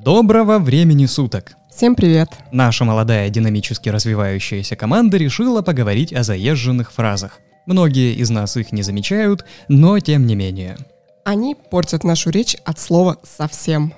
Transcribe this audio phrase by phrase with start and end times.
[0.00, 1.52] Доброго времени суток!
[1.70, 2.30] Всем привет!
[2.50, 7.40] Наша молодая динамически развивающаяся команда решила поговорить о заезженных фразах.
[7.66, 10.78] Многие из нас их не замечают, но тем не менее.
[11.26, 13.92] Они портят нашу речь от слова «совсем».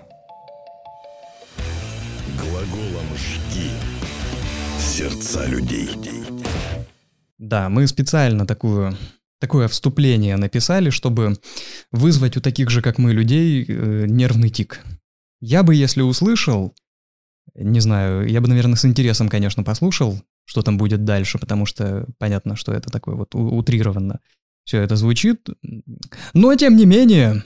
[2.43, 3.71] Глаголом «жги»
[4.81, 5.91] сердца людей.
[7.39, 8.99] Да, мы специально такую,
[9.39, 11.39] такое вступление написали, чтобы
[11.93, 14.83] вызвать у таких же, как мы, людей э, нервный тик.
[15.47, 16.75] Я бы, если услышал,
[17.55, 22.07] не знаю, я бы, наверное, с интересом, конечно, послушал, что там будет дальше, потому что
[22.17, 24.21] понятно, что это такое вот утрированно
[24.65, 25.47] все это звучит.
[26.33, 27.43] Но, тем не менее,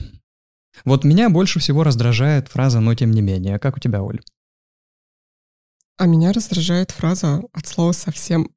[0.85, 3.59] вот меня больше всего раздражает фраза «но тем не менее».
[3.59, 4.21] Как у тебя, Оль?
[5.97, 8.49] А меня раздражает фраза от слова «совсем».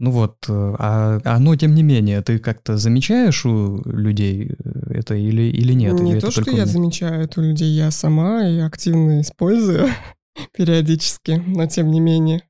[0.00, 4.92] Ну вот, э, а, а но тем не менее, ты как-то замечаешь у людей э,
[4.94, 5.98] это или, или нет?
[5.98, 9.88] Не Или то, что я замечаю это у людей, я сама и активно использую
[10.56, 12.42] периодически, но тем не менее.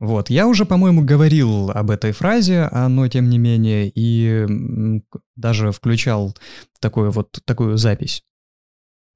[0.00, 4.46] Вот, я уже, по-моему, говорил об этой фразе, а но тем не менее, и
[5.36, 6.34] даже включал
[6.80, 8.22] такую вот такую запись.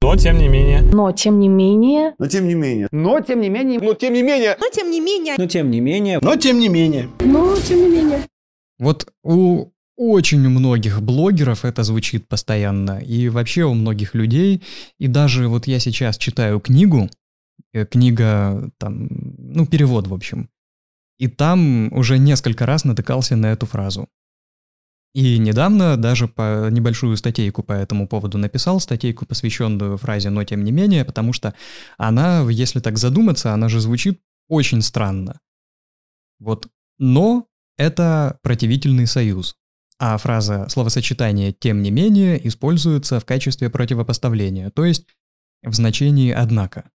[0.02, 2.88] Но, тем не менее, Но, тем не менее, Но тем не менее.
[2.90, 4.56] Но, тем не менее, Но тем не менее.
[4.58, 7.08] Но тем не менее, но тем не менее, Но тем не менее.
[7.20, 8.26] но, тем не менее.
[8.80, 14.60] Вот у очень многих блогеров это звучит постоянно, и вообще у многих людей,
[14.98, 17.08] и даже вот я сейчас читаю книгу,
[17.72, 19.06] э, книга там,
[19.38, 20.48] ну, перевод, в общем,
[21.20, 24.08] и там уже несколько раз натыкался на эту фразу.
[25.14, 30.64] И недавно даже по небольшую статейку по этому поводу написал, статейку, посвященную фразе «но тем
[30.64, 31.54] не менее», потому что
[31.98, 35.40] она, если так задуматься, она же звучит очень странно.
[36.40, 36.66] Вот
[36.98, 37.46] «но»—
[37.76, 39.56] это противительный союз,
[39.98, 45.06] а фраза словосочетание «тем не менее» используется в качестве противопоставления, то есть
[45.62, 46.90] в значении «однако».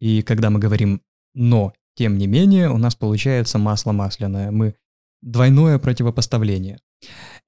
[0.00, 1.02] И когда мы говорим
[1.34, 4.50] «но тем не менее», у нас получается масло масляное.
[4.50, 4.74] Мы
[5.20, 6.78] двойное противопоставление.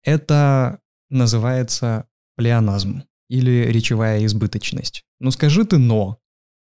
[0.03, 2.07] Это называется
[2.37, 5.05] плеоназм или речевая избыточность.
[5.19, 6.19] Ну скажи ты «но»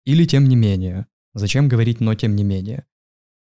[0.04, 1.06] или «тем не менее».
[1.34, 2.86] Зачем говорить «но тем не менее»?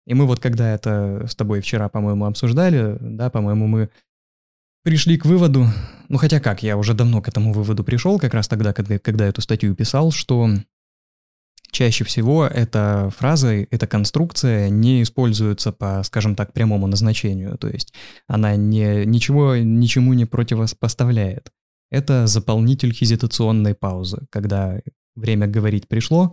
[0.06, 3.91] И мы вот когда это с тобой вчера, по-моему, обсуждали, да, по-моему, мы
[4.82, 5.66] пришли к выводу,
[6.08, 9.26] ну хотя как, я уже давно к этому выводу пришел, как раз тогда, когда, когда
[9.26, 10.50] эту статью писал, что
[11.70, 17.92] чаще всего эта фраза, эта конструкция не используется по, скажем так, прямому назначению, то есть
[18.26, 21.50] она не, ничего ничему не противопоставляет.
[21.91, 24.81] Это заполнитель хезитационной паузы, когда
[25.16, 26.32] время говорить пришло,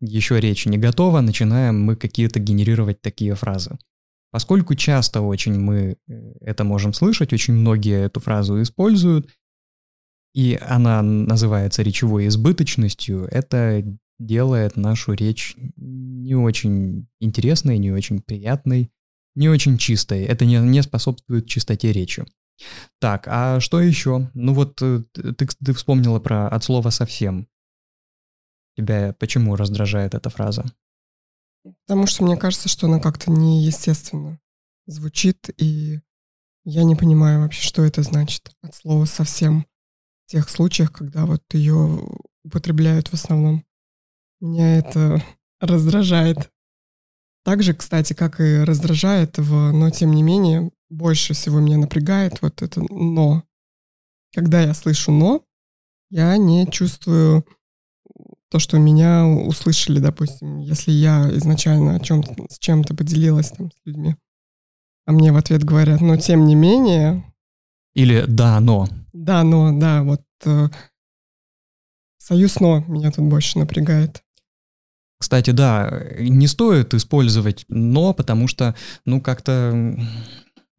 [0.00, 3.78] еще речь не готова, начинаем мы какие-то генерировать такие фразы.
[4.30, 9.28] Поскольку часто очень мы э, это можем слышать, очень многие эту фразу используют,
[10.34, 13.82] и она называется речевой избыточностью, это
[14.20, 18.92] делает нашу речь не очень интересной, не очень приятной,
[19.34, 20.22] не очень чистой.
[20.24, 22.24] Это не, не способствует чистоте речи.
[23.00, 24.30] Так, а что еще?
[24.34, 27.48] Ну вот э, ты, ты вспомнила про от слова совсем.
[28.76, 30.70] Тебя почему раздражает эта фраза?
[31.86, 34.38] Потому что мне кажется, что она как-то неестественно
[34.86, 36.00] звучит, и
[36.64, 39.66] я не понимаю вообще, что это значит от слова «совсем»
[40.26, 42.00] в тех случаях, когда вот ее
[42.44, 43.64] употребляют в основном.
[44.40, 45.22] Меня это
[45.60, 46.50] раздражает.
[47.44, 52.42] Так же, кстати, как и раздражает в «но тем не менее», больше всего меня напрягает
[52.42, 53.44] вот это «но».
[54.34, 55.42] Когда я слышу «но»,
[56.10, 57.46] я не чувствую
[58.50, 63.86] то, что меня услышали, допустим, если я изначально о чем с чем-то поделилась там с
[63.86, 64.16] людьми,
[65.06, 67.24] а мне в ответ говорят, но тем не менее,
[67.94, 68.88] Или да, но.
[69.12, 70.68] да, но, да, вот э,
[72.18, 74.22] союз но меня тут больше напрягает.
[75.20, 79.94] Кстати, да, не стоит использовать но, потому что, ну, как-то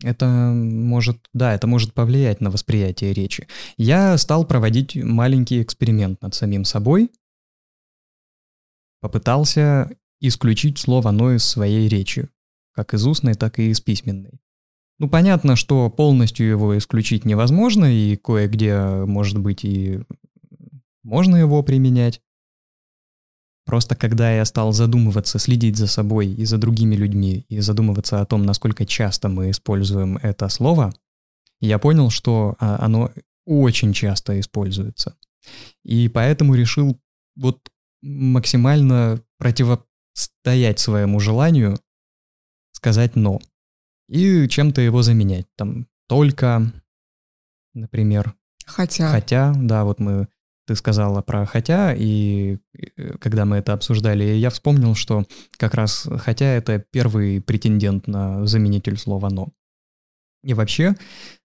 [0.03, 3.47] это может, да, это может повлиять на восприятие речи.
[3.78, 7.12] Я стал проводить маленький эксперимент над самим собой.
[9.00, 12.27] Попытался исключить слово «но» из своей речи,
[12.74, 14.39] как из устной, так и из письменной.
[14.98, 20.00] Ну, понятно, что полностью его исключить невозможно, и кое-где, может быть, и
[21.04, 22.21] можно его применять.
[23.71, 28.25] Просто когда я стал задумываться, следить за собой и за другими людьми, и задумываться о
[28.25, 30.94] том, насколько часто мы используем это слово,
[31.62, 33.12] я понял, что а, оно
[33.45, 35.15] очень часто используется.
[35.85, 37.00] И поэтому решил
[37.38, 37.62] вот
[38.01, 41.79] максимально противостоять своему желанию
[42.73, 43.39] сказать «но»
[44.09, 45.45] и чем-то его заменять.
[45.56, 46.73] Там «только»,
[47.73, 48.35] например,
[48.65, 50.27] Хотя, Хотя, да, вот мы...
[50.71, 52.57] Ты сказала про «хотя», и
[52.95, 55.25] э, когда мы это обсуждали, я вспомнил, что
[55.57, 59.50] как раз «хотя»— это первый претендент на заменитель слова «но».
[60.45, 60.95] И вообще,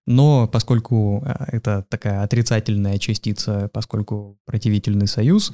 [0.06, 5.52] но поскольку а, это такая отрицательная частица, поскольку противительный союз,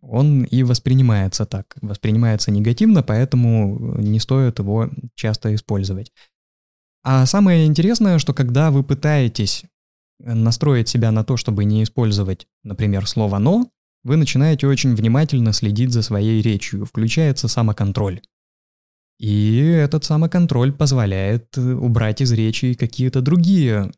[0.00, 6.10] он и воспринимается так, воспринимается негативно, поэтому не стоит его часто использовать.
[7.04, 9.66] А самое интересное, что когда вы пытаетесь
[10.18, 13.70] настроить себя на то, чтобы не использовать, например, слово «но»,
[14.04, 18.20] вы начинаете очень внимательно следить за своей речью, включается самоконтроль.
[19.18, 23.90] И этот самоконтроль позволяет э, убрать из речи какие-то другие,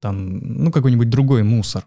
[0.00, 1.86] там, ну, какой-нибудь другой мусор.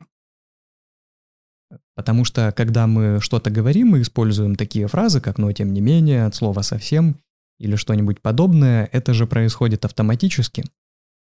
[1.95, 6.25] Потому что, когда мы что-то говорим, мы используем такие фразы, как «но тем не менее»,
[6.25, 7.17] от слова «совсем»
[7.59, 10.65] или что-нибудь подобное, это же происходит автоматически.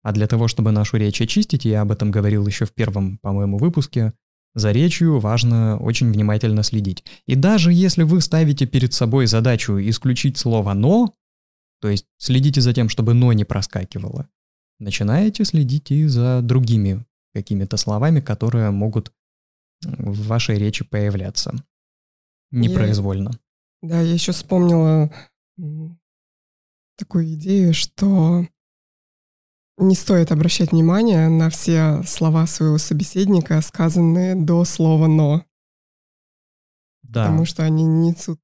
[0.02, 3.58] А для того, чтобы нашу речь очистить, я об этом говорил еще в первом, по-моему,
[3.58, 4.12] выпуске,
[4.54, 7.04] за речью важно очень внимательно следить.
[7.26, 11.14] И даже если вы ставите перед собой задачу исключить слово «но»,
[11.80, 14.28] то есть следите за тем, чтобы «но» не проскакивало,
[14.78, 19.12] начинаете следить и за другими какими-то словами, которые могут
[19.82, 21.54] в вашей речи появляться
[22.50, 23.30] непроизвольно.
[23.82, 25.10] Я, да, я еще вспомнила
[26.96, 28.46] такую идею, что
[29.80, 35.44] не стоит обращать внимание на все слова своего собеседника, сказанные до слова «но».
[37.02, 37.24] Да.
[37.24, 38.40] Потому что они не несут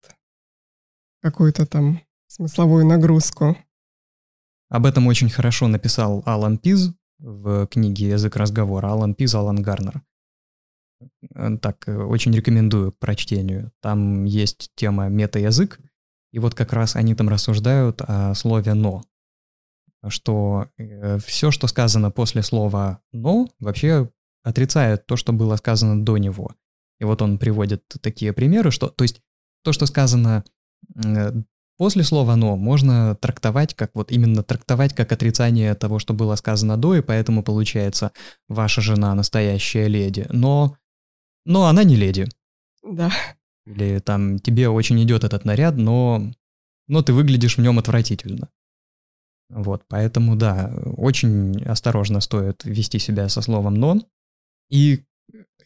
[1.22, 3.56] какую-то там смысловую нагрузку.
[4.68, 8.88] Об этом очень хорошо написал Алан Пиз в книге «Язык разговора».
[8.88, 10.02] Алан Пиз, Алан Гарнер.
[11.34, 13.72] Э, так, э, очень рекомендую к прочтению.
[13.80, 15.78] Там есть тема мета-язык,
[16.32, 19.02] и вот как раз они там рассуждают о слове «но»,
[20.08, 24.10] что э, все, что сказано после слова «но», вообще
[24.42, 26.52] отрицает то, что было сказано до него.
[27.00, 29.20] И вот он приводит такие примеры, что, то есть
[29.62, 30.44] то, что сказано
[31.76, 36.76] после слова «но», можно трактовать как вот именно трактовать как отрицание того, что было сказано
[36.76, 38.12] до, и поэтому получается
[38.48, 40.76] ваша жена настоящая леди, но
[41.46, 42.28] но она не леди.
[42.82, 43.10] Да.
[43.66, 46.32] Или там тебе очень идет этот наряд, но,
[46.88, 48.48] но ты выглядишь в нем отвратительно.
[49.48, 54.00] Вот, поэтому, да, очень осторожно стоит вести себя со словом «но».
[54.70, 55.04] И,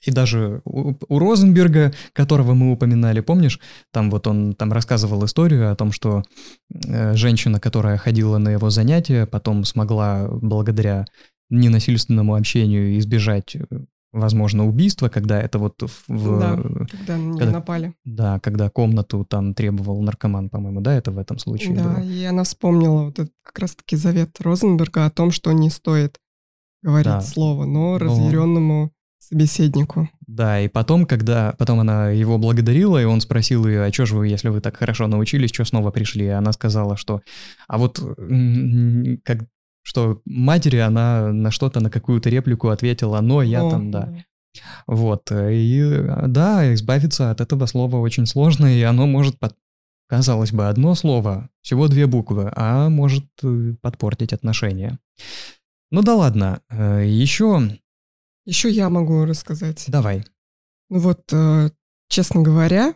[0.02, 3.58] и даже у, у Розенберга, которого мы упоминали, помнишь,
[3.90, 6.22] там вот он там рассказывал историю о том, что
[6.86, 11.06] э, женщина, которая ходила на его занятия, потом смогла благодаря
[11.48, 13.66] ненасильственному общению избежать э,
[14.12, 16.40] возможно, убийство, когда это вот в...
[16.40, 17.94] Да, когда когда, напали.
[18.04, 22.00] Да, когда комнату там требовал наркоман, по-моему, да, это в этом случае Да, было.
[22.02, 26.18] и она вспомнила вот этот как раз-таки завет Розенберга о том, что не стоит
[26.82, 27.20] говорить да.
[27.20, 30.08] слово, но, но разъяренному собеседнику.
[30.26, 34.16] Да, и потом, когда потом она его благодарила, и он спросил ее, а что же
[34.16, 36.24] вы, если вы так хорошо научились, что снова пришли?
[36.26, 37.20] И она сказала, что,
[37.68, 37.98] а вот
[39.24, 39.44] как,
[39.82, 44.14] что матери она на что-то, на какую-то реплику ответила, но я О, там, да.
[44.86, 49.56] Вот, и да, избавиться от этого слова очень сложно, и оно может, под...
[50.08, 54.98] казалось бы, одно слово, всего две буквы, а может э, подпортить отношения.
[55.90, 57.78] Ну да ладно, э, еще...
[58.44, 59.84] Еще я могу рассказать.
[59.86, 60.24] Давай.
[60.88, 61.70] Ну вот, э,
[62.08, 62.94] честно говоря,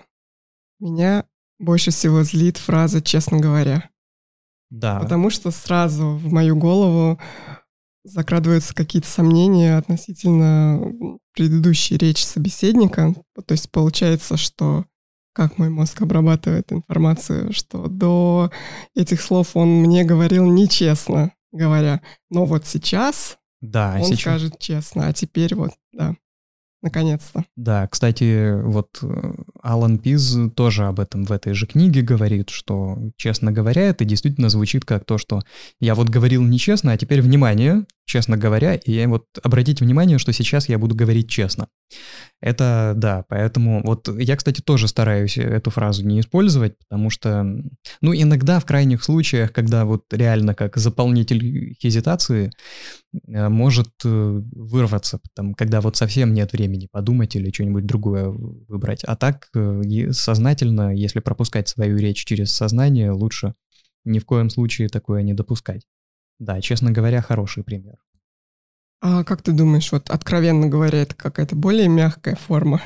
[0.81, 1.27] меня
[1.59, 3.91] больше всего злит фраза «честно говоря».
[4.71, 5.01] Да.
[5.01, 7.21] Потому что сразу в мою голову
[8.05, 10.81] закрадываются какие-то сомнения относительно
[11.33, 13.15] предыдущей речи собеседника.
[13.35, 14.85] То есть получается, что
[15.33, 18.51] как мой мозг обрабатывает информацию, что до
[18.95, 22.03] этих слов он мне говорил нечестно, говоря.
[22.31, 24.21] Но вот сейчас да, он сейчас...
[24.21, 26.15] скажет честно, а теперь вот, да.
[26.85, 27.47] Наконец-то.
[27.57, 32.99] Да, кстати, вот э, Алан Пиз тоже об этом в этой же книге говорит, что,
[33.17, 35.41] честно говоря, это действительно звучит как то, что
[35.81, 40.69] я вот говорил нечестно, а теперь внимание, честно говоря, и вот обратите внимание, что сейчас
[40.69, 41.69] я буду говорить честно.
[42.41, 47.45] Это да, поэтому вот я, кстати, тоже стараюсь эту фразу не использовать, потому что,
[48.01, 52.53] ну, иногда в крайних случаях, когда вот реально как заполнитель хезитации
[53.27, 54.09] э, может э,
[54.53, 59.05] вырваться, там, когда вот совсем нет времени подумать или что-нибудь другое выбрать.
[59.05, 63.55] А так э, сознательно, если пропускать свою речь через сознание, лучше
[64.05, 65.87] ни в коем случае такое не допускать.
[66.39, 67.97] Да, честно говоря, хороший пример.
[69.01, 72.81] А как ты думаешь, вот откровенно говоря, это какая-то более мягкая форма?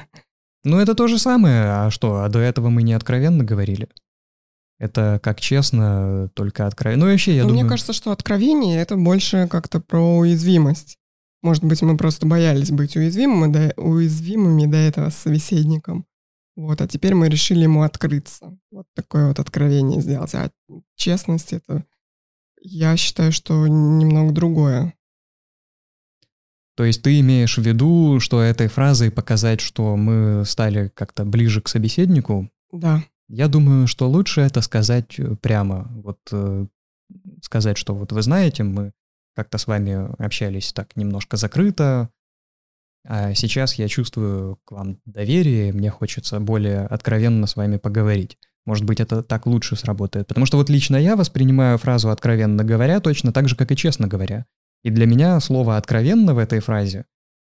[0.64, 1.64] Ну, это то же самое.
[1.64, 3.88] А что, а до этого мы не откровенно говорили?
[4.78, 7.06] Это как честно, только откровенно.
[7.06, 7.64] Ну, вообще, я ну, думаю...
[7.64, 10.98] Мне кажется, что откровение— это больше как-то про уязвимость.
[11.42, 16.04] Может быть, мы просто боялись быть уязвимыми до, уязвимыми до этого с собеседником.
[16.56, 18.58] Вот, а теперь мы решили ему открыться.
[18.72, 20.34] Вот такое вот откровение сделать.
[20.34, 20.50] А
[20.96, 21.84] честность это,
[22.60, 24.94] я считаю, что немного другое.
[26.76, 31.60] То есть ты имеешь в виду, что этой фразой показать, что мы стали как-то ближе
[31.60, 32.50] к собеседнику?
[32.72, 33.02] Да.
[33.28, 35.90] Я думаю, что лучше это сказать э, прямо.
[36.04, 36.66] Вот э,
[37.42, 38.92] сказать, что вот вы знаете, мы
[39.34, 42.10] как-то с вами общались так немножко закрыто,
[43.04, 48.38] а сейчас я чувствую к вам доверие, мне хочется более откровенно с вами поговорить.
[48.68, 50.26] Может быть, это так лучше сработает.
[50.26, 54.06] Потому что вот лично я воспринимаю фразу «откровенно говоря» точно так же, как и «честно
[54.06, 54.44] говоря».
[54.84, 57.06] И для меня слово «откровенно» в этой фразе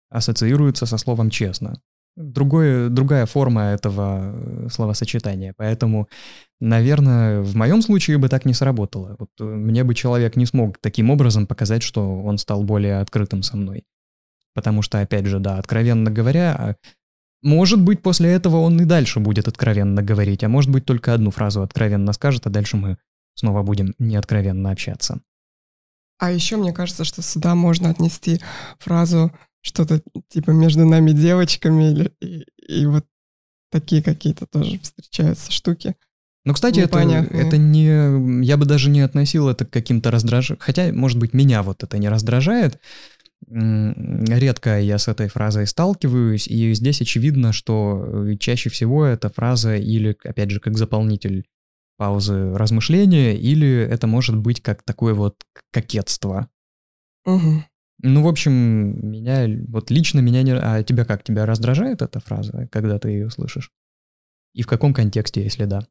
[0.09, 1.81] ассоциируется со словом «честно».
[2.17, 5.53] Другое, другая форма этого э, словосочетания.
[5.55, 6.09] Поэтому,
[6.59, 9.15] наверное, в моем случае бы так не сработало.
[9.17, 13.41] Вот э, мне бы человек не смог таким образом показать, что он стал более открытым
[13.41, 13.85] со мной.
[14.53, 16.75] Потому что, опять же, да, откровенно говоря, а,
[17.41, 21.31] может быть, после этого он и дальше будет откровенно говорить, а может быть, только одну
[21.31, 22.97] фразу откровенно скажет, а дальше мы
[23.35, 25.21] снова будем неоткровенно общаться.
[26.17, 28.39] А еще мне кажется, что сюда можно отнести
[28.79, 33.05] фразу что-то типа между нами девочками или и, и вот
[33.71, 35.95] такие какие-то тоже встречаются штуки.
[36.45, 38.45] Ну, кстати, это, это не...
[38.45, 40.61] Я бы даже не относил это к каким-то раздражениям.
[40.61, 42.79] Хотя, может быть, меня вот это не раздражает,
[43.47, 49.75] редко я с этой фразой сталкиваюсь, и здесь очевидно, что э, чаще всего эта фраза
[49.75, 51.45] или, опять же, как заполнитель
[51.97, 56.49] паузы размышления, или это может быть как такое вот кокетство.
[57.25, 57.63] Угу.
[58.03, 58.51] Ну, в общем,
[59.09, 60.53] меня, вот лично меня не...
[60.53, 63.71] А тебя как, тебя раздражает эта фраза, когда ты ее слышишь?
[64.53, 65.85] И в каком контексте, если да?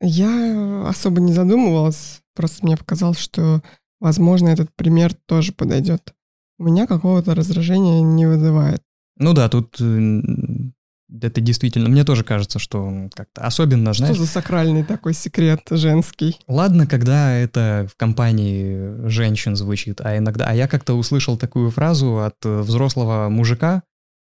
[0.00, 3.62] Я особо не задумывалась, просто мне показалось, что,
[4.00, 6.14] возможно, этот пример тоже подойдет
[6.58, 8.82] у меня какого-то раздражения не вызывает.
[9.16, 10.20] Ну да, тут э,
[11.22, 14.16] это действительно, мне тоже кажется, что как-то особенно, что знаешь...
[14.16, 16.36] Что за сакральный такой секрет женский?
[16.48, 20.46] Ладно, когда это в компании женщин звучит, а иногда...
[20.46, 23.82] А я как-то услышал такую фразу от взрослого мужика,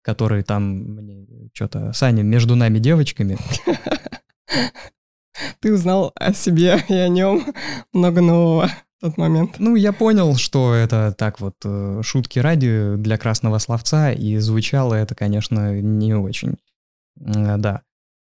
[0.03, 1.93] который там мне что-то...
[1.93, 3.39] Саня, между нами девочками.
[5.61, 7.45] Ты узнал о себе и о нем
[7.93, 8.71] много нового
[9.05, 9.57] тот момент.
[9.59, 14.95] Ну, я понял, что это так вот э, шутки ради для красного словца, и звучало
[14.95, 16.57] это, конечно, не очень.
[17.17, 17.83] Да.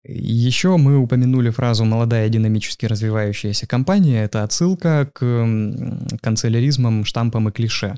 [0.04, 4.22] Еще мы упомянули фразу «молодая динамически развивающаяся компания».
[4.22, 5.20] Это отсылка к
[6.22, 7.96] канцеляризмам, штампам и клише.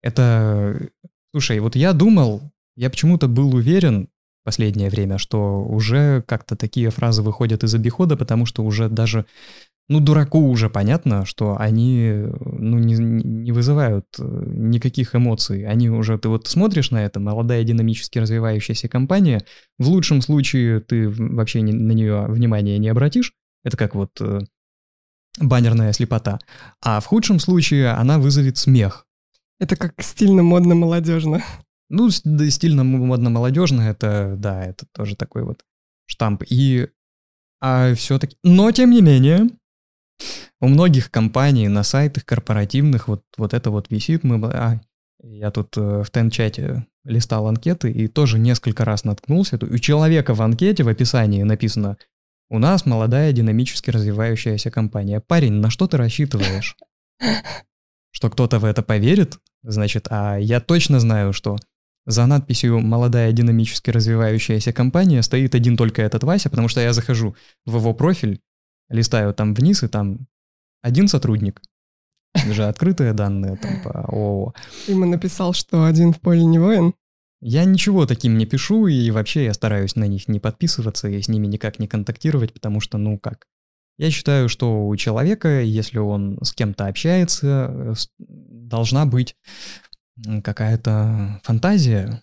[0.00, 0.90] Это...
[1.32, 4.08] Слушай, вот я думал, я почему-то был уверен
[4.42, 9.26] в последнее время, что уже как-то такие фразы выходят из обихода, потому что уже даже
[9.90, 15.66] ну, дураку уже понятно, что они ну, не, не вызывают э, никаких эмоций.
[15.66, 19.44] Они уже, ты вот смотришь на это, молодая динамически развивающаяся компания,
[19.78, 23.32] в лучшем случае ты вообще не, на нее внимания не обратишь,
[23.64, 24.42] это как вот э,
[25.40, 26.38] баннерная слепота,
[26.80, 29.08] а в худшем случае она вызовет смех.
[29.58, 31.42] Это как стильно, модно, молодежно.
[31.88, 35.64] Ну, стильно, модно, молодежно, это, да, это тоже такой вот
[36.06, 36.44] штамп.
[36.48, 36.86] И
[37.60, 38.36] а все-таки...
[38.42, 39.48] Но, тем не менее,
[40.60, 44.24] у многих компаний на сайтах корпоративных вот, вот это вот висит.
[44.24, 44.80] Мы, а,
[45.22, 49.58] я тут э, в Тен-чате листал анкеты и тоже несколько раз наткнулся.
[49.62, 51.96] У человека в анкете в описании написано
[52.48, 55.20] «У нас молодая динамически развивающаяся компания».
[55.20, 56.76] Парень, на что ты рассчитываешь?
[58.12, 59.38] Что кто-то в это поверит?
[59.62, 61.56] Значит, а я точно знаю, что
[62.06, 67.36] за надписью «Молодая динамически развивающаяся компания» стоит один только этот Вася, потому что я захожу
[67.66, 68.40] в его профиль,
[68.90, 70.26] листаю там вниз, и там
[70.82, 71.62] один сотрудник.
[72.34, 74.54] Это же открытые данные там по ООО.
[74.86, 76.94] Ему написал, что один в поле не воин?
[77.40, 81.28] Я ничего таким не пишу, и вообще я стараюсь на них не подписываться и с
[81.28, 83.46] ними никак не контактировать, потому что, ну как,
[83.96, 89.36] я считаю, что у человека, если он с кем-то общается, должна быть
[90.42, 92.22] какая-то фантазия.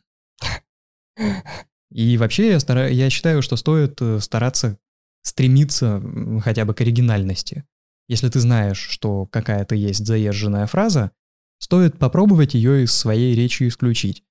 [1.92, 4.78] И вообще я, стараюсь, я считаю, что стоит э, стараться
[5.24, 6.02] стремиться
[6.44, 7.66] хотя бы к оригинальности.
[8.08, 11.12] Если ты знаешь, что какая-то есть заезженная фраза,
[11.60, 14.24] стоит попробовать ее из своей речи исключить.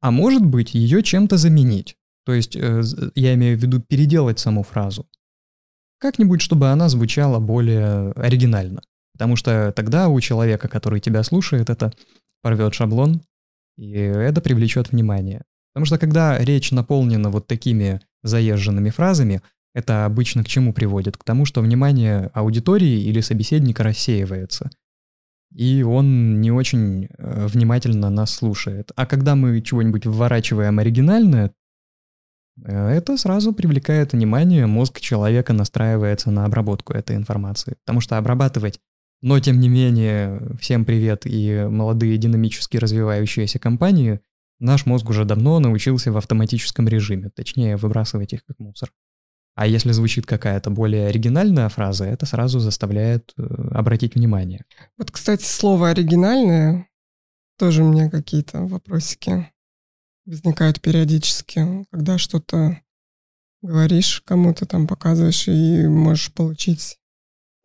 [0.00, 1.96] А может быть, ее чем-то заменить.
[2.24, 2.82] То есть, э,
[3.14, 5.08] я имею в виду переделать саму фразу.
[5.98, 8.82] Как-нибудь, чтобы она звучала более оригинально.
[9.12, 11.92] Потому что тогда у человека, который тебя слушает, это
[12.42, 13.22] порвет шаблон,
[13.76, 15.42] и это привлечет внимание.
[15.72, 19.42] Потому что когда речь наполнена вот такими заезженными фразами,
[19.74, 21.16] это обычно к чему приводит?
[21.16, 24.70] К тому, что внимание аудитории или собеседника рассеивается.
[25.52, 28.90] и он не очень э, внимательно нас слушает.
[28.96, 31.52] А когда мы чего-нибудь вворачиваем оригинальное,
[32.64, 37.76] э, это сразу привлекает внимание, мозг человека настраивается на обработку этой информации.
[37.84, 38.80] Потому что обрабатывать,
[39.22, 44.20] но тем не менее, всем привет и молодые динамически развивающиеся компании,
[44.60, 48.90] наш мозг уже давно научился в автоматическом режиме, точнее выбрасывать их как мусор.
[49.54, 54.64] А если звучит какая-то более оригинальная фраза, это сразу заставляет э, обратить внимание.
[54.98, 56.88] Вот, кстати, слово оригинальное
[57.58, 59.50] тоже у меня какие-то вопросики
[60.26, 62.80] возникают периодически, когда что-то
[63.62, 66.98] говоришь кому-то там показываешь и можешь получить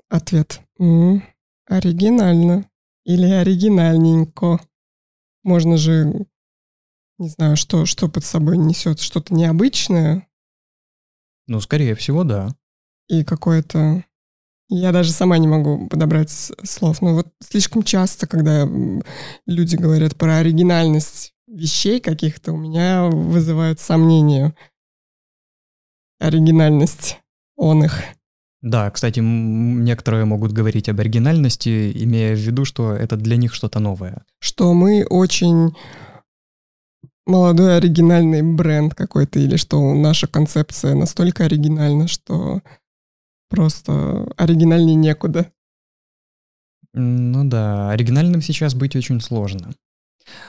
[0.10, 0.62] ответ.
[0.79, 1.24] м
[1.67, 2.69] оригинально
[3.05, 4.60] или оригинальненько.
[5.43, 6.25] Можно же,
[7.17, 10.27] не знаю, что, что под собой несет, что-то необычное,
[11.50, 12.56] Ну, скорее всего, да.
[13.10, 14.03] и какое-то...
[14.70, 17.01] Я даже сама не могу подобрать слов.
[17.01, 18.70] Но вот слишком часто, когда
[19.48, 24.56] люди говорят про оригинальность вещей каких-то, у меня вызывают сомнения.
[26.20, 27.18] Оригинальность
[27.56, 28.00] он их.
[28.62, 33.79] Да, кстати, некоторые могут говорить об оригинальности, имея в виду, что это для них что-то
[33.79, 34.24] новое.
[34.39, 35.75] Что мы очень
[37.30, 42.62] молодой оригинальный бренд какой-то, или что наша концепция настолько оригинальна, что
[43.50, 45.52] просто оригинальнее некуда.
[46.94, 49.72] Ну да, оригинальным сейчас быть очень сложно.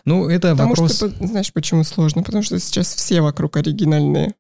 [0.05, 0.97] Ну, это Потому вопрос...
[0.97, 2.23] что, знаешь, почему сложно?
[2.23, 4.35] Потому что сейчас все вокруг оригинальные.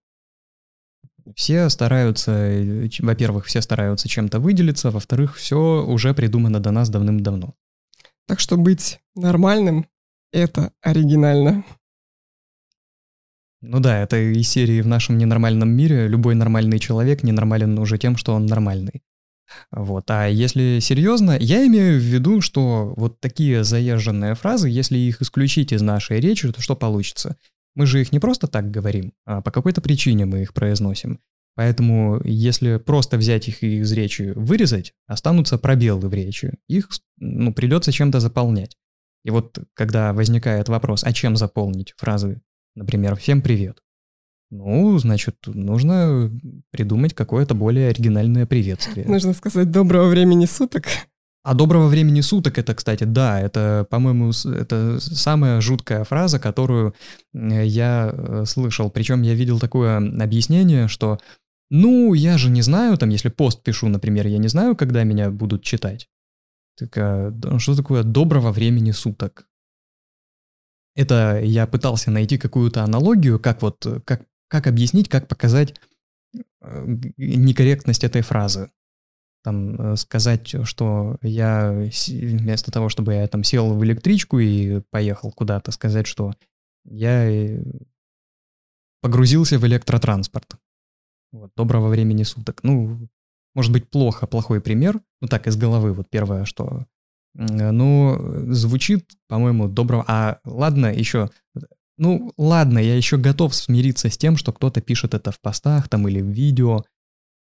[1.37, 2.51] Все стараются,
[3.01, 7.55] во-первых, все стараются чем-то выделиться, во-вторых, все уже придумано до нас давным-давно.
[8.27, 9.87] Так что быть нормальным—
[10.33, 11.65] это оригинально.
[13.63, 18.17] Ну да, это из серии в нашем ненормальном мире любой нормальный человек ненормален уже тем,
[18.17, 19.03] что он нормальный.
[19.71, 20.11] Вот.
[20.11, 25.73] А если серьезно, я имею в виду, что вот такие заезженные фразы, если их исключить
[25.73, 27.37] из нашей речи, то что получится?
[27.75, 31.21] Мы же их не просто так говорим, а по какой-то причине мы их произносим.
[31.57, 36.55] Поэтому, если просто взять их из речи вырезать, останутся пробелы в речи.
[36.69, 38.77] Их ну, придется чем-то заполнять.
[39.25, 42.41] И вот когда возникает вопрос, а чем заполнить фразы,
[42.81, 43.79] например, «Всем привет»,
[44.51, 46.31] ну, значит, нужно
[46.73, 49.07] придумать какое-то более оригинальное приветствие.
[49.07, 50.87] Нужно сказать «доброго времени суток».
[51.43, 56.95] А доброго времени суток это, кстати, да, это, по-моему, это самая жуткая фраза, которую
[57.33, 58.91] э, я э, слышал.
[58.91, 61.19] Причем я видел такое объяснение, что
[61.71, 65.31] ну, я же не знаю, там, если пост пишу, например, я не знаю, когда меня
[65.31, 66.09] будут читать.
[66.77, 69.47] Так, а, что такое доброго времени суток?
[70.95, 75.75] Это я пытался найти какую-то аналогию, как вот, как, как объяснить, как показать
[76.35, 78.71] э, некорректность этой фразы
[79.43, 81.71] там э, сказать, что я
[82.09, 86.35] вместо того, чтобы я там сел в электричку и поехал куда-то, сказать, что
[86.85, 87.63] я э,
[89.01, 90.57] погрузился в электротранспорт.
[91.33, 92.61] Вот, доброго времени суток.
[92.63, 93.09] Ну,
[93.55, 95.01] может быть, плохо, плохой пример.
[95.21, 96.87] Ну, так, из головы вот первое, что...
[97.37, 100.05] М, Ну, звучит, по-моему, доброго...
[100.09, 101.31] А, ладно, еще...
[101.99, 106.09] Ну, ладно, я еще готов смириться с тем, что кто-то пишет это в постах там
[106.09, 106.83] или в видео,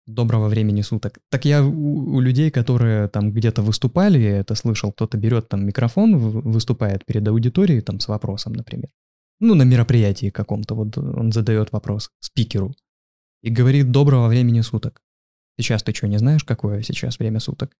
[0.10, 1.20] доброго времени суток.
[1.30, 5.66] Так я у, у людей, которые там где-то выступали, я это слышал, кто-то берет там
[5.66, 8.90] микрофон, выступает перед аудиторией там с вопросом, например.
[9.40, 12.76] Ну, на мероприятии каком-то, вот он задает вопрос спикеру
[13.42, 15.02] и говорит доброго времени суток.
[15.58, 17.72] Сейчас ты что, не знаешь, какое сейчас время суток?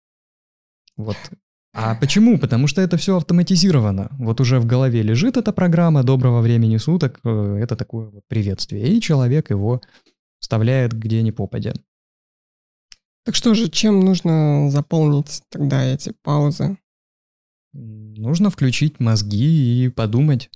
[0.96, 1.18] Вот.
[1.74, 2.40] А почему?
[2.40, 4.10] Потому что это все автоматизировано.
[4.18, 8.88] Вот уже в голове лежит эта программа доброго времени суток, э, это такое вот приветствие,
[8.88, 9.82] и человек его
[10.40, 11.74] вставляет где ни попадя.
[13.24, 16.78] Так что же, чем нужно заполнить тогда эти паузы?
[17.74, 20.50] Нужно включить мозги и подумать,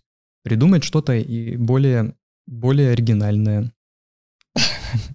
[0.43, 2.15] придумать что-то и более,
[2.47, 3.71] более оригинальное.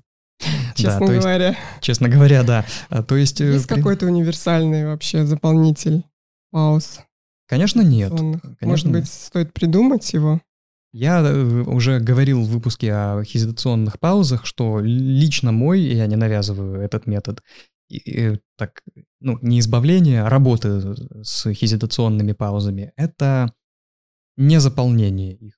[0.74, 2.64] Честно Да, то есть, говоря, честно говоря, да.
[2.88, 6.04] А, То есть, э, есть при- какой-то универсальный вообще заполнитель
[6.50, 7.00] пауз?
[7.46, 8.10] конечно, нет.
[8.10, 8.42] сонных?
[8.42, 8.94] конечно, Может нет.
[8.94, 10.40] быть, стоит придумать его?
[10.92, 16.80] Я э, уже говорил в выпуске о хезитационных паузах, что лично мой, я не навязываю
[16.80, 17.42] этот метод,
[17.88, 18.82] и, и, так,
[19.20, 23.52] ну, не избавление, а работы с хезитационными паузами, это
[24.36, 25.57] не заполнение их.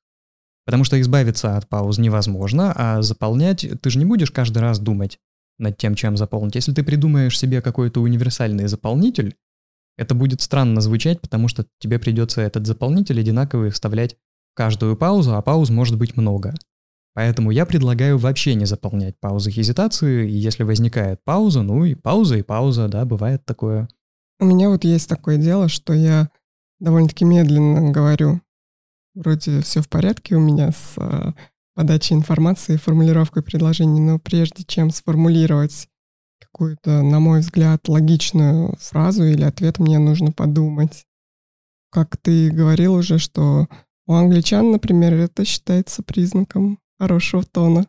[0.64, 5.18] Потому что избавиться от пауз невозможно, а заполнять ты же не будешь каждый раз думать
[5.58, 6.54] над тем, чем заполнить.
[6.54, 9.36] Если ты придумаешь себе какой-то универсальный заполнитель,
[9.96, 14.14] это будет странно звучать, потому что тебе придется этот заполнитель одинаковый вставлять
[14.52, 16.54] в каждую паузу, а пауз может быть много.
[17.14, 22.36] Поэтому я предлагаю вообще не заполнять паузы хезитации, и если возникает пауза, ну и пауза,
[22.36, 23.88] и пауза, да, бывает такое.
[24.38, 26.30] У меня вот есть такое дело, что я
[26.78, 28.40] довольно-таки медленно говорю.
[29.14, 31.32] Вроде все в порядке у меня с э,
[31.74, 35.88] подачей информации формулировкой предложений, но прежде чем сформулировать
[36.40, 41.06] какую-то, на мой взгляд, логичную фразу или ответ, мне нужно подумать.
[41.90, 43.66] Как ты говорил уже, что
[44.06, 47.86] у англичан, например, это считается признаком хорошего тона.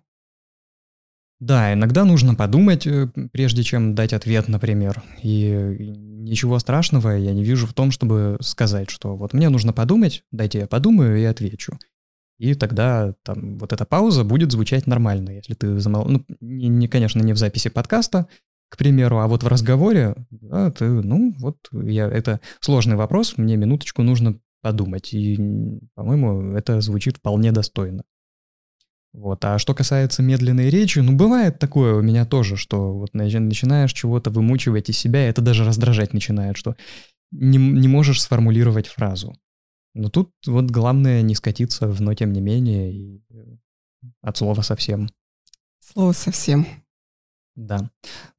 [1.40, 5.02] Да, иногда нужно подумать, э, прежде чем дать ответ, например.
[5.24, 5.50] И
[6.24, 10.60] ничего страшного я не вижу в том, чтобы сказать, что вот мне нужно подумать, дайте
[10.60, 11.78] я подумаю и отвечу.
[12.38, 16.06] И тогда там вот эта пауза будет звучать нормально, если ты замол...
[16.06, 18.28] Ну, не, не, конечно, не в записи подкаста,
[18.70, 23.58] к примеру, а вот в разговоре, да, ты, ну, вот я, это сложный вопрос, мне
[23.58, 25.14] минуточку нужно подумать.
[25.14, 25.38] И,
[25.94, 28.04] по-моему, это звучит вполне достойно.
[29.14, 29.44] Вот.
[29.44, 34.30] А что касается медленной речи, ну, бывает такое у меня тоже, что вот начинаешь чего-то
[34.30, 36.76] вымучивать из себя, и это даже раздражать начинает, что
[37.32, 39.36] не, не можешь сформулировать фразу.
[39.94, 43.58] Но тут вот главное не скатиться, но тем не менее, и э,
[44.22, 45.10] от слова совсем.
[45.80, 46.66] Слово совсем.
[47.56, 47.90] Да.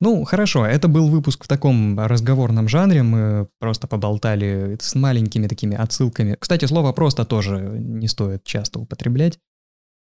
[0.00, 5.76] Ну, хорошо, это был выпуск в таком разговорном жанре, мы просто поболтали с маленькими такими
[5.76, 6.36] отсылками.
[6.40, 9.38] Кстати, слово «просто» тоже не стоит часто употреблять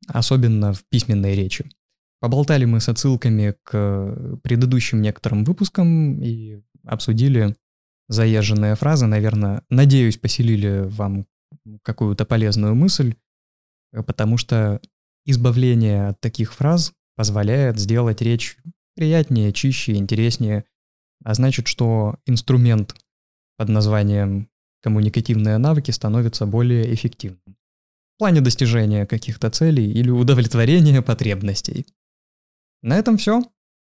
[0.08, 1.70] особенно в письменной речи.
[2.20, 7.56] Поболтали мы с отсылками к предыдущим некоторым выпускам и обсудили
[8.08, 9.08] заезженные фразы.
[9.08, 11.26] Наверное, надеюсь, поселили вам
[11.82, 13.16] какую-то полезную мысль,
[13.92, 14.80] потому что
[15.26, 18.58] избавление от таких фраз позволяет сделать речь
[18.96, 20.66] приятнее, чище, интереснее,
[21.24, 22.96] а значит, что инструмент
[23.58, 24.50] под названием
[24.82, 27.58] коммуникативные навыки становится более эффективным
[28.16, 31.88] в плане достижения каких-то целей или удовлетворения потребностей.
[32.82, 33.42] На этом все.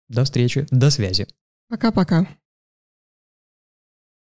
[0.09, 1.27] До встречи, до связи.
[1.69, 2.27] Пока-пока.